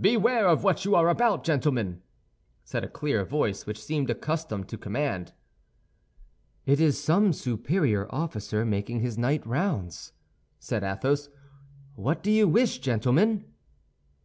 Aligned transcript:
"Beware 0.00 0.46
of 0.46 0.62
what 0.62 0.84
you 0.84 0.94
are 0.94 1.08
about, 1.08 1.42
gentlemen!" 1.42 2.02
said 2.62 2.84
a 2.84 2.88
clear 2.88 3.24
voice 3.24 3.66
which 3.66 3.82
seemed 3.82 4.08
accustomed 4.08 4.68
to 4.68 4.78
command. 4.78 5.32
"It 6.66 6.80
is 6.80 7.02
some 7.02 7.32
superior 7.32 8.06
officer 8.10 8.64
making 8.64 9.00
his 9.00 9.18
night 9.18 9.44
rounds," 9.44 10.12
said 10.60 10.84
Athos. 10.84 11.30
"What 11.96 12.22
do 12.22 12.30
you 12.30 12.46
wish, 12.46 12.78
gentlemen?" 12.78 13.44